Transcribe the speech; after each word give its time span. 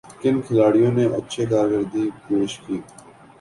کن 0.21 0.35
کھلاڑیوں 0.45 0.91
نے 0.97 1.05
اچھی 1.17 1.43
کارکردگی 1.51 2.05
پیش 2.25 2.51
کی 2.63 2.77